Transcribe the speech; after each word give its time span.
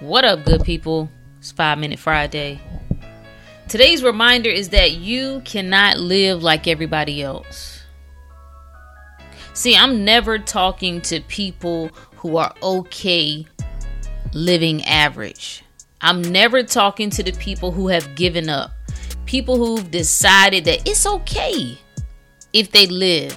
What 0.00 0.24
up, 0.24 0.44
good 0.44 0.62
people? 0.62 1.10
It's 1.40 1.50
Five 1.50 1.76
Minute 1.78 1.98
Friday. 1.98 2.60
Today's 3.66 4.04
reminder 4.04 4.48
is 4.48 4.68
that 4.68 4.92
you 4.92 5.42
cannot 5.44 5.98
live 5.98 6.40
like 6.40 6.68
everybody 6.68 7.20
else. 7.20 7.82
See, 9.54 9.74
I'm 9.74 10.04
never 10.04 10.38
talking 10.38 11.00
to 11.00 11.20
people 11.22 11.88
who 12.14 12.36
are 12.36 12.54
okay 12.62 13.44
living 14.32 14.84
average. 14.84 15.64
I'm 16.00 16.22
never 16.22 16.62
talking 16.62 17.10
to 17.10 17.24
the 17.24 17.32
people 17.32 17.72
who 17.72 17.88
have 17.88 18.14
given 18.14 18.48
up. 18.48 18.70
People 19.26 19.56
who've 19.56 19.90
decided 19.90 20.64
that 20.66 20.88
it's 20.88 21.06
okay 21.06 21.76
if 22.52 22.70
they 22.70 22.86
live 22.86 23.36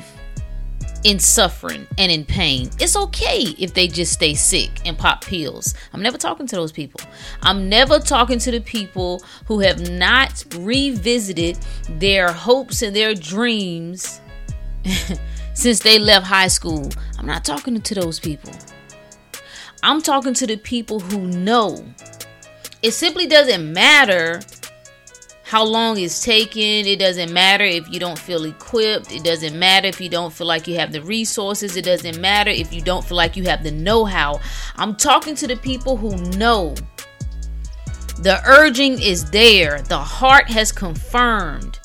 in 1.04 1.20
suffering 1.20 1.88
and 1.98 2.12
in 2.12 2.26
pain. 2.26 2.70
It's 2.80 2.96
okay 2.96 3.42
if 3.58 3.74
they 3.74 3.88
just 3.88 4.14
stay 4.14 4.34
sick 4.34 4.70
and 4.86 4.98
pop 4.98 5.24
pills. 5.24 5.74
I'm 5.94 6.02
never 6.02 6.18
talking 6.18 6.48
to 6.48 6.56
those 6.56 6.72
people. 6.72 7.02
I'm 7.42 7.70
never 7.70 8.00
talking 8.00 8.40
to 8.40 8.52
the 8.52 8.60
people 8.60 9.24
who 9.46 9.60
have 9.60 9.90
not 9.90 10.44
revisited 10.58 11.58
their 11.90 12.32
hopes 12.32 12.82
and 12.82 12.96
their 12.96 13.14
dreams 13.14 14.22
since 15.54 15.80
they 15.80 16.00
left 16.00 16.26
high 16.26 16.48
school. 16.48 16.90
I'm 17.18 17.26
not 17.26 17.46
talking 17.46 17.80
to 17.82 17.96
those 17.96 18.20
people. 18.20 18.54
I'm 19.84 20.02
talking 20.02 20.34
to 20.36 20.46
the 20.46 20.58
people 20.58 21.00
who 21.00 21.28
know. 21.28 21.84
It 22.84 22.92
simply 22.92 23.28
doesn't 23.28 23.74
matter 23.74 24.42
how 25.52 25.66
long 25.66 26.00
it's 26.00 26.24
taken. 26.24 26.88
It 26.88 26.98
doesn't 26.98 27.34
matter 27.34 27.66
if 27.66 27.90
you 27.90 28.00
don't 28.00 28.18
feel 28.18 28.46
equipped. 28.46 29.12
It 29.12 29.26
doesn't 29.26 29.60
matter 29.60 29.86
if 29.86 30.00
you 30.00 30.08
don't 30.08 30.32
feel 30.32 30.48
like 30.48 30.66
you 30.66 30.78
have 30.78 30.94
the 30.94 31.02
resources. 31.02 31.76
It 31.76 31.84
doesn't 31.84 32.22
matter 32.22 32.50
if 32.50 32.72
you 32.72 32.82
don't 32.82 33.04
feel 33.04 33.18
like 33.18 33.36
you 33.36 33.44
have 33.44 33.62
the 33.62 33.72
know 33.72 34.06
how. 34.06 34.40
I'm 34.78 34.96
talking 34.96 35.36
to 35.36 35.48
the 35.48 35.58
people 35.58 35.98
who 35.98 36.16
know. 36.38 36.74
The 38.20 38.42
urging 38.46 39.02
is 39.02 39.30
there, 39.30 39.82
the 39.82 39.98
heart 39.98 40.50
has 40.50 40.72
confirmed, 40.72 41.80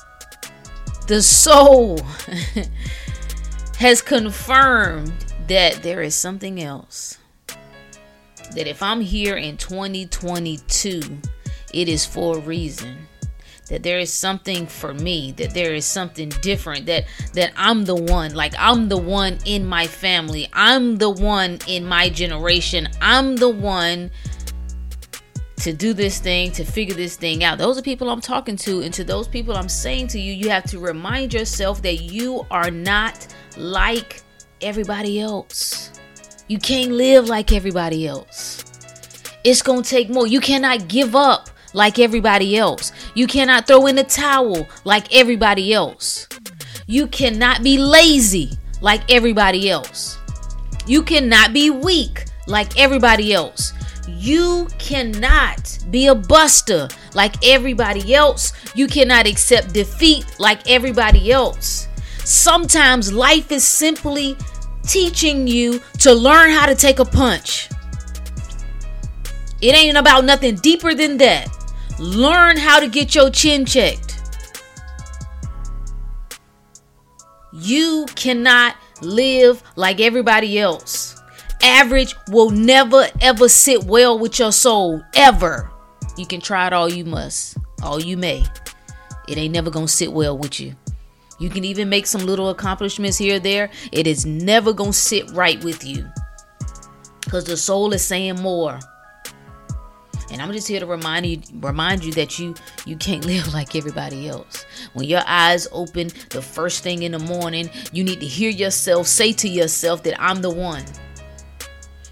the 1.09 1.21
soul 1.21 1.99
has 3.79 4.01
confirmed 4.01 5.13
that 5.49 5.83
there 5.83 6.03
is 6.03 6.15
something 6.15 6.63
else. 6.63 7.19
That 8.55 8.69
if 8.69 8.81
I'm 8.81 9.01
here 9.01 9.37
in 9.37 9.57
2022, 9.57 11.19
it 11.75 11.89
is 11.89 12.07
for 12.07 12.37
a 12.37 12.41
reason 12.41 13.09
that 13.69 13.83
there 13.83 13.99
is 13.99 14.13
something 14.13 14.67
for 14.67 14.95
me 14.95 15.33
that 15.33 15.53
there 15.53 15.75
is 15.75 15.85
something 15.85 16.29
different 16.41 16.87
that 16.87 17.05
that 17.35 17.53
I'm 17.57 17.85
the 17.85 17.95
one 17.95 18.35
like 18.35 18.55
I'm 18.59 18.89
the 18.89 18.97
one 18.97 19.39
in 19.45 19.67
my 19.67 19.87
family. 19.87 20.49
I'm 20.53 20.97
the 20.97 21.11
one 21.11 21.59
in 21.67 21.85
my 21.85 22.09
generation. 22.09 22.89
I'm 23.01 23.37
the 23.37 23.49
one 23.49 24.11
to 25.59 25.73
do 25.73 25.93
this 25.93 26.21
thing 26.21 26.53
to 26.53 26.65
figure 26.65 26.95
this 26.95 27.17
thing 27.17 27.43
out. 27.43 27.59
Those 27.59 27.79
are 27.79 27.83
people 27.83 28.11
I'm 28.11 28.21
talking 28.21 28.57
to 28.59 28.83
and 28.83 28.95
to 28.95 29.05
those 29.05 29.27
people 29.27 29.57
I'm 29.57 29.69
saying 29.69 30.09
to 30.09 30.21
you 30.21 30.33
you 30.33 30.49
have 30.51 30.65
to 30.71 30.79
remind 30.79 31.35
yourself 31.35 31.83
that 31.83 32.03
you 32.03 32.47
are 32.51 32.71
not 32.71 33.27
like 33.57 34.23
everybody 34.61 35.21
else. 35.21 35.91
You 36.49 36.59
can't 36.59 36.93
live 36.93 37.29
like 37.29 37.53
everybody 37.53 38.07
else. 38.07 38.65
It's 39.43 39.63
to 39.63 39.83
take 39.83 40.11
more. 40.11 40.27
You 40.27 40.41
cannot 40.41 40.89
give 40.89 41.17
up 41.17 41.51
like 41.77 41.99
everybody 41.99 42.57
else. 42.57 42.91
You 43.15 43.27
cannot 43.27 43.67
throw 43.67 43.87
in 43.87 43.97
the 43.97 44.05
towel 44.05 44.67
like 44.85 45.15
everybody 45.15 45.75
else. 45.75 46.27
You 46.87 47.07
cannot 47.07 47.63
be 47.63 47.77
lazy 47.77 48.51
like 48.81 49.03
everybody 49.13 49.69
else. 49.69 50.19
You 50.87 51.03
cannot 51.03 51.53
be 51.53 51.69
weak 51.69 52.25
like 52.47 52.79
everybody 52.81 53.35
else. 53.35 53.75
You 54.09 54.69
cannot 54.79 55.79
be 55.91 56.07
a 56.07 56.15
buster 56.15 56.89
like 57.15 57.35
everybody 57.47 58.15
else. 58.15 58.55
You 58.75 58.87
cannot 58.87 59.27
accept 59.27 59.75
defeat 59.75 60.25
like 60.39 60.71
everybody 60.71 61.31
else. 61.31 61.89
Sometimes 62.25 63.13
life 63.13 63.53
is 63.53 63.65
simply 63.65 64.39
teaching 64.83 65.47
you 65.47 65.81
to 65.99 66.15
learn 66.15 66.51
how 66.51 66.65
to 66.65 66.75
take 66.75 67.01
a 67.01 67.05
punch. 67.05 67.69
It 69.61 69.75
ain't 69.75 69.99
about 69.99 70.25
nothing 70.25 70.55
deeper 70.57 70.95
than 70.95 71.19
that. 71.19 71.56
Learn 71.99 72.57
how 72.59 72.79
to 72.81 72.89
get 72.89 73.15
your 73.15 73.31
chin 73.31 73.65
checked. 73.65 74.21
You 77.53 78.05
cannot 78.15 78.77
live 79.01 79.63
like 79.77 80.01
everybody 80.01 80.59
else. 80.59 81.21
Average 81.63 82.15
will 82.29 82.51
never 82.51 83.09
ever 83.21 83.49
sit 83.49 83.85
well 83.85 84.19
with 84.19 84.39
your 84.39 84.53
soul, 84.53 85.03
ever. 85.15 85.71
You 86.19 86.27
can 86.27 86.41
try 86.41 86.67
it 86.67 86.73
all 86.73 86.91
you 86.91 87.05
must, 87.05 87.57
all 87.83 88.01
you 88.01 88.17
may. 88.17 88.45
It 89.27 89.39
ain't 89.39 89.55
never 89.55 89.71
gonna 89.71 89.89
sit 89.89 90.13
well 90.13 90.37
with 90.37 90.61
you. 90.61 90.77
You 91.39 91.51
can 91.51 91.65
even 91.65 91.89
make 91.89 92.07
some 92.07 92.23
little 92.23 92.51
accomplishments 92.51 93.19
here 93.19 93.37
or 93.37 93.41
there. 93.41 93.71
It 93.93 94.07
is 94.07 94.25
never 94.25 94.73
gonna 94.73 94.93
sit 94.93 95.31
right 95.31 95.63
with 95.65 95.85
you. 95.85 96.07
Because 97.25 97.45
the 97.45 97.57
soul 97.57 97.93
is 97.93 98.03
saying 98.03 98.41
more. 98.41 98.79
And 100.31 100.43
I'm 100.43 100.53
just 100.53 100.67
here 100.67 100.81
to 100.81 100.87
remind 100.87 101.27
you 101.27 101.41
remind 101.61 102.05
you 102.05 102.13
that 102.15 102.39
you 102.39 102.55
you 102.85 102.97
can't 102.97 103.25
live 103.27 103.53
like 103.53 103.77
everybody 103.77 104.29
else. 104.29 104.65
When 104.93 105.07
your 105.07 105.23
eyes 105.27 105.69
open 105.73 106.09
the 106.31 106.43
first 106.43 106.83
thing 106.83 107.03
in 107.03 107.13
the 107.13 107.19
morning, 107.19 107.71
you 107.93 108.05
need 108.05 108.21
to 108.21 108.27
hear 108.27 108.51
yourself 108.51 109.07
say 109.07 109.33
to 109.35 109.49
yourself 109.49 110.03
that 110.05 110.21
I'm 110.21 110.43
the 110.43 110.51
one. 110.51 110.85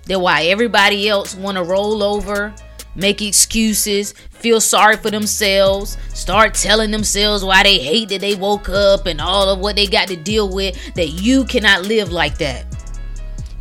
That 0.06 0.20
why 0.20 0.44
everybody 0.44 1.08
else 1.08 1.34
want 1.34 1.56
to 1.56 1.64
roll 1.64 2.02
over, 2.02 2.54
make 2.94 3.22
excuses, 3.22 4.12
feel 4.30 4.60
sorry 4.60 4.96
for 4.98 5.10
themselves, 5.10 5.96
start 6.12 6.52
telling 6.52 6.90
themselves 6.90 7.42
why 7.42 7.62
they 7.62 7.78
hate 7.78 8.10
that 8.10 8.20
they 8.20 8.34
woke 8.34 8.68
up 8.68 9.06
and 9.06 9.20
all 9.20 9.48
of 9.48 9.60
what 9.60 9.76
they 9.76 9.86
got 9.86 10.08
to 10.08 10.16
deal 10.16 10.54
with, 10.54 10.76
that 10.94 11.08
you 11.08 11.44
cannot 11.46 11.86
live 11.86 12.12
like 12.12 12.36
that. 12.36 12.73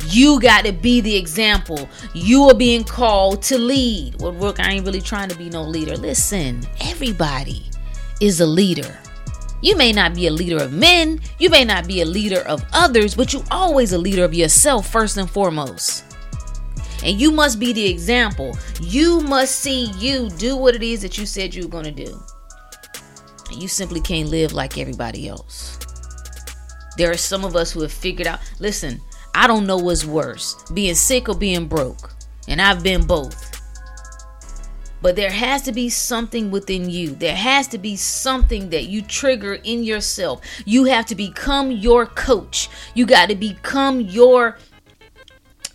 You 0.06 0.40
got 0.40 0.64
to 0.64 0.72
be 0.72 1.00
the 1.00 1.16
example. 1.16 1.88
You 2.14 2.44
are 2.44 2.54
being 2.54 2.84
called 2.84 3.42
to 3.44 3.58
lead. 3.58 4.20
Well, 4.20 4.32
look, 4.32 4.60
I 4.60 4.72
ain't 4.72 4.86
really 4.86 5.00
trying 5.00 5.28
to 5.28 5.36
be 5.36 5.50
no 5.50 5.62
leader. 5.62 5.96
Listen, 5.96 6.66
everybody 6.80 7.64
is 8.20 8.40
a 8.40 8.46
leader. 8.46 8.98
You 9.60 9.76
may 9.76 9.92
not 9.92 10.14
be 10.14 10.26
a 10.26 10.30
leader 10.30 10.62
of 10.62 10.72
men, 10.72 11.20
you 11.38 11.48
may 11.48 11.64
not 11.64 11.86
be 11.86 12.02
a 12.02 12.04
leader 12.04 12.40
of 12.40 12.62
others, 12.74 13.14
but 13.14 13.32
you 13.32 13.42
always 13.50 13.92
a 13.92 13.98
leader 13.98 14.22
of 14.22 14.34
yourself 14.34 14.90
first 14.90 15.16
and 15.16 15.30
foremost. 15.30 16.04
And 17.02 17.18
you 17.18 17.30
must 17.30 17.58
be 17.58 17.72
the 17.72 17.86
example. 17.86 18.56
You 18.80 19.20
must 19.20 19.60
see 19.60 19.86
you 19.92 20.28
do 20.30 20.56
what 20.56 20.74
it 20.74 20.82
is 20.82 21.02
that 21.02 21.16
you 21.16 21.24
said 21.24 21.54
you 21.54 21.62
were 21.62 21.68
going 21.70 21.84
to 21.84 21.90
do. 21.90 22.20
And 23.50 23.62
you 23.62 23.68
simply 23.68 24.00
can't 24.00 24.28
live 24.28 24.52
like 24.52 24.78
everybody 24.78 25.28
else. 25.28 25.78
There 26.96 27.10
are 27.10 27.16
some 27.16 27.44
of 27.44 27.56
us 27.56 27.72
who 27.72 27.82
have 27.82 27.92
figured 27.92 28.26
out, 28.26 28.40
listen, 28.58 29.00
I 29.34 29.46
don't 29.46 29.66
know 29.66 29.76
what's 29.76 30.04
worse, 30.04 30.56
being 30.72 30.94
sick 30.94 31.28
or 31.28 31.34
being 31.34 31.66
broke. 31.66 32.12
And 32.46 32.60
I've 32.62 32.82
been 32.82 33.06
both. 33.06 33.50
But 35.02 35.16
there 35.16 35.30
has 35.30 35.62
to 35.62 35.72
be 35.72 35.90
something 35.90 36.50
within 36.50 36.88
you. 36.88 37.10
There 37.14 37.36
has 37.36 37.68
to 37.68 37.78
be 37.78 37.96
something 37.96 38.70
that 38.70 38.84
you 38.84 39.02
trigger 39.02 39.54
in 39.54 39.84
yourself. 39.84 40.40
You 40.64 40.84
have 40.84 41.04
to 41.06 41.14
become 41.14 41.70
your 41.70 42.06
coach. 42.06 42.70
You 42.94 43.04
got 43.04 43.28
to 43.28 43.34
become 43.34 44.00
your 44.00 44.56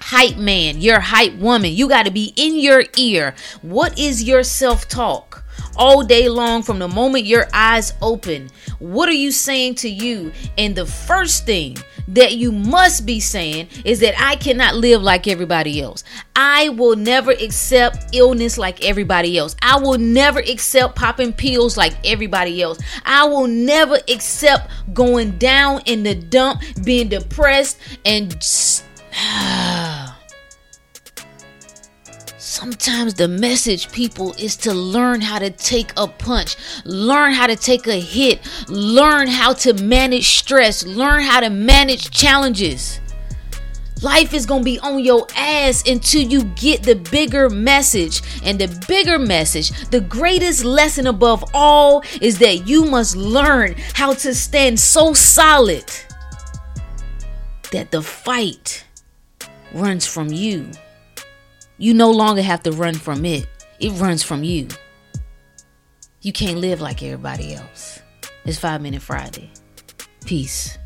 hype 0.02 0.38
man, 0.38 0.82
your 0.82 1.00
hype 1.00 1.36
woman. 1.36 1.74
You 1.74 1.88
got 1.88 2.06
to 2.06 2.12
be 2.12 2.34
in 2.38 2.56
your 2.56 2.86
ear. 2.98 3.36
What 3.62 4.00
is 4.00 4.24
your 4.24 4.44
self 4.44 4.88
talk? 4.88 5.40
all 5.76 6.04
day 6.04 6.28
long 6.28 6.62
from 6.62 6.78
the 6.78 6.88
moment 6.88 7.26
your 7.26 7.48
eyes 7.54 7.94
open. 8.02 8.50
What 8.80 9.08
are 9.08 9.14
you 9.14 9.32
saying 9.32 9.76
to 9.76 9.90
you? 9.90 10.32
And 10.58 10.76
the 10.76 10.86
first 10.86 11.46
thing 11.46 11.78
that 12.10 12.34
you 12.34 12.52
must 12.52 13.06
be 13.06 13.20
saying 13.20 13.68
is 13.86 14.00
that 14.00 14.20
I 14.20 14.36
cannot 14.36 14.76
live 14.76 15.02
like 15.02 15.28
everybody 15.28 15.82
else. 15.82 16.04
I 16.36 16.70
will 16.70 16.96
never 16.96 17.32
accept 17.32 18.16
illness 18.16 18.58
like 18.58 18.84
everybody 18.86 19.38
else. 19.38 19.56
I 19.62 19.80
will 19.80 19.98
never 19.98 20.40
accept 20.40 20.96
popping 20.96 21.34
pills 21.34 21.78
like 21.78 21.94
everybody 22.04 22.62
else. 22.62 22.80
I 23.06 23.26
will 23.26 23.48
never 23.48 23.98
accept 24.08 24.72
going 24.94 25.38
down 25.38 25.82
in 25.86 26.04
the 26.04 26.16
dump, 26.16 26.62
being 26.84 27.10
depressed, 27.10 27.80
and. 28.06 28.36
Sometimes 32.60 33.14
the 33.14 33.30
message, 33.30 33.90
people, 33.90 34.34
is 34.34 34.58
to 34.58 34.74
learn 34.74 35.22
how 35.22 35.40
to 35.40 35.50
take 35.50 35.94
a 35.96 36.06
punch, 36.06 36.58
learn 36.84 37.32
how 37.32 37.48
to 37.48 37.56
take 37.56 37.88
a 37.88 37.98
hit, 37.98 38.42
learn 38.68 39.30
how 39.30 39.54
to 39.54 39.72
manage 39.82 40.28
stress, 40.40 40.86
learn 40.86 41.22
how 41.22 41.40
to 41.40 41.50
manage 41.50 42.12
challenges. 42.12 43.00
Life 44.02 44.34
is 44.34 44.46
going 44.46 44.64
to 44.64 44.66
be 44.66 44.78
on 44.80 45.00
your 45.00 45.26
ass 45.38 45.88
until 45.88 46.22
you 46.22 46.44
get 46.58 46.84
the 46.84 46.96
bigger 46.96 47.50
message. 47.50 48.22
And 48.44 48.60
the 48.60 48.68
bigger 48.90 49.18
message, 49.18 49.72
the 49.90 50.02
greatest 50.02 50.66
lesson 50.66 51.08
above 51.08 51.46
all, 51.54 52.04
is 52.20 52.40
that 52.40 52.68
you 52.68 52.84
must 52.84 53.16
learn 53.16 53.76
how 53.94 54.16
to 54.16 54.36
stand 54.36 54.82
so 54.82 55.14
solid 55.14 55.86
that 57.72 57.92
the 57.92 58.02
fight 58.02 58.84
runs 59.72 60.06
from 60.06 60.28
you 60.28 60.70
You 61.82 61.94
no 61.94 62.12
longer 62.12 62.42
have 62.42 62.62
to 62.64 62.74
run 62.74 62.94
from 62.94 63.24
it, 63.24 63.48
it 63.80 63.92
runs 63.92 64.22
from 64.22 64.44
you. 64.44 64.68
You 66.22 66.34
can't 66.34 66.58
live 66.58 66.82
like 66.82 67.02
everybody 67.02 67.56
else. 67.56 68.02
It's 68.44 68.60
Five 68.60 68.82
Minute 68.82 69.02
Friday. 69.02 69.50
Peace. 70.26 70.78